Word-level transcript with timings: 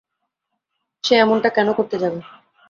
সে 1.03 1.13
এমনটা 1.17 1.49
কেন 1.55 1.67
করতে 1.77 1.95
যাবে? 2.03 2.19